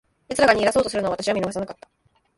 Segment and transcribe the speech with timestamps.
[0.29, 1.87] 奴らが逃げ出そうとするのを、私は見逃さなかった。